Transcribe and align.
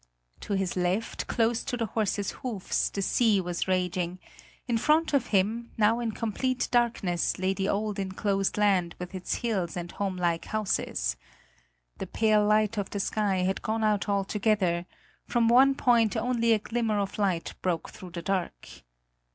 To 0.39 0.53
his 0.53 0.75
left, 0.75 1.27
close 1.27 1.63
to 1.63 1.77
the 1.77 1.85
horse's 1.85 2.31
hoofs, 2.41 2.89
the 2.89 3.03
sea 3.03 3.39
was 3.39 3.67
raging; 3.67 4.17
in 4.67 4.79
front 4.79 5.13
of 5.13 5.27
him, 5.27 5.69
now 5.77 5.99
in 5.99 6.11
complete 6.11 6.67
darkness 6.71 7.37
lay 7.37 7.53
the 7.53 7.69
old 7.69 7.99
enclosed 7.99 8.57
land 8.57 8.95
with 8.97 9.13
its 9.13 9.35
hills 9.35 9.77
and 9.77 9.91
homelike 9.91 10.45
houses. 10.45 11.17
The 11.99 12.07
pale 12.07 12.43
light 12.43 12.79
of 12.79 12.89
the 12.89 12.99
sky 12.99 13.43
had 13.43 13.61
gone 13.61 13.83
out 13.83 14.09
altogether; 14.09 14.87
from 15.27 15.47
one 15.47 15.75
point 15.75 16.17
only 16.17 16.51
a 16.53 16.57
glimmer 16.57 16.97
of 16.97 17.19
light 17.19 17.53
broke 17.61 17.91
through 17.91 18.13
the 18.13 18.23
dark. 18.23 18.69